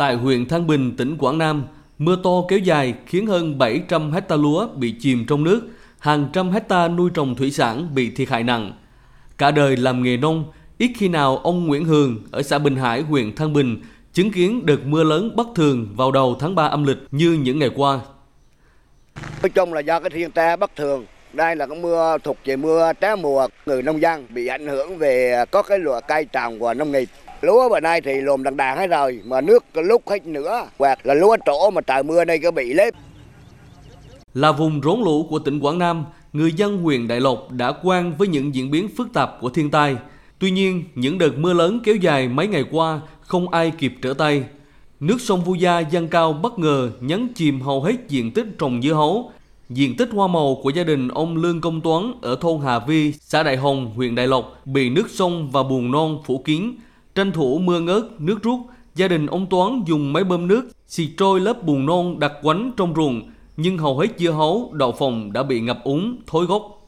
[0.00, 1.64] Tại huyện Thăng Bình, tỉnh Quảng Nam,
[1.98, 5.62] mưa to kéo dài khiến hơn 700 hecta lúa bị chìm trong nước,
[5.98, 8.72] hàng trăm hecta nuôi trồng thủy sản bị thiệt hại nặng.
[9.38, 10.44] Cả đời làm nghề nông,
[10.78, 13.80] ít khi nào ông Nguyễn Hường ở xã Bình Hải, huyện Thăng Bình
[14.12, 17.58] chứng kiến đợt mưa lớn bất thường vào đầu tháng 3 âm lịch như những
[17.58, 18.00] ngày qua.
[19.42, 22.56] Nói chung là do cái thiên tai bất thường, đây là cái mưa thuộc về
[22.56, 26.58] mưa trái mùa, người nông dân bị ảnh hưởng về có cái loại cây trồng
[26.58, 27.08] và nông nghiệp.
[27.42, 31.06] Lúa bữa nay thì lùm đằng đàn hết rồi, mà nước lúc hết nữa, hoặc
[31.06, 32.94] là lúa trổ mà trời mưa đây có bị lép.
[34.34, 38.14] Là vùng rốn lũ của tỉnh Quảng Nam, người dân huyện Đại Lộc đã quen
[38.18, 39.96] với những diễn biến phức tạp của thiên tai.
[40.38, 44.14] Tuy nhiên, những đợt mưa lớn kéo dài mấy ngày qua không ai kịp trở
[44.14, 44.44] tay.
[45.00, 48.82] Nước sông Vu Gia dâng cao bất ngờ nhấn chìm hầu hết diện tích trồng
[48.82, 49.32] dưa hấu.
[49.70, 53.12] Diện tích hoa màu của gia đình ông Lương Công Toán ở thôn Hà Vi,
[53.12, 56.74] xã Đại Hồng, huyện Đại Lộc bị nước sông và bùn non phủ kín.
[57.14, 58.60] Tranh thủ mưa ngớt, nước rút,
[58.94, 62.72] gia đình ông Toán dùng máy bơm nước xịt trôi lớp bùn non đặt quánh
[62.76, 63.22] trong ruộng,
[63.56, 66.86] nhưng hầu hết dưa hấu, đậu phòng đã bị ngập úng, thối gốc.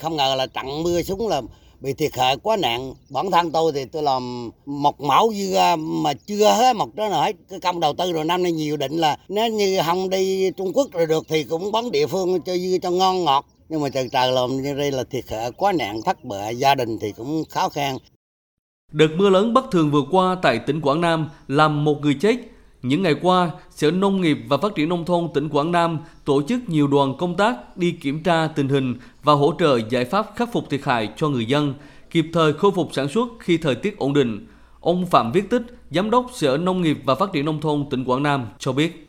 [0.00, 1.42] Không ngờ là trận mưa xuống là
[1.80, 2.94] bị thiệt hại quá nặng.
[3.10, 7.08] Bản thân tôi thì tôi làm một mẫu dưa à, mà chưa hết một đó
[7.08, 10.10] nào hết cái công đầu tư rồi, năm nay nhiều định là nếu như không
[10.10, 13.46] đi Trung Quốc rồi được thì cũng bán địa phương cho dưa cho ngon ngọt.
[13.68, 16.74] Nhưng mà trời trời làm như đây là thiệt hại quá nặng, thất bại, gia
[16.74, 17.98] đình thì cũng khó khăn.
[18.92, 22.36] Đợt mưa lớn bất thường vừa qua tại tỉnh Quảng Nam làm một người chết.
[22.88, 26.42] Những ngày qua, Sở Nông nghiệp và Phát triển Nông thôn tỉnh Quảng Nam tổ
[26.48, 30.26] chức nhiều đoàn công tác đi kiểm tra tình hình và hỗ trợ giải pháp
[30.36, 31.74] khắc phục thiệt hại cho người dân,
[32.10, 34.46] kịp thời khôi phục sản xuất khi thời tiết ổn định.
[34.80, 38.04] Ông Phạm Viết Tích, Giám đốc Sở Nông nghiệp và Phát triển Nông thôn tỉnh
[38.04, 39.08] Quảng Nam cho biết.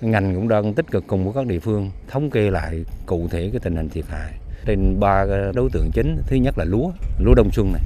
[0.00, 3.48] Ngành cũng đang tích cực cùng với các địa phương thống kê lại cụ thể
[3.52, 4.32] cái tình hình thiệt hại
[4.66, 6.16] trên ba đối tượng chính.
[6.26, 7.82] Thứ nhất là lúa, lúa đông xuân này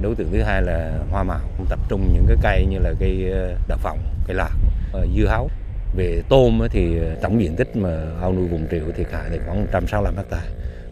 [0.00, 1.40] đối tượng thứ hai là hoa màu.
[1.68, 4.50] Tập trung những cái cây như là cây ờ, đậu phộng, cây lạc
[4.92, 5.50] ờ, dưa hấu.
[5.96, 9.38] Về tôm thì ờ, tổng diện tích mà ao nuôi vùng triệu thiệt hại thì
[9.46, 10.40] khoảng 165 hecta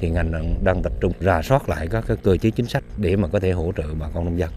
[0.01, 3.17] thì ngành đang tập trung rà soát lại các cái cơ chế chính sách để
[3.17, 4.51] mà có thể hỗ trợ bà con nông dân.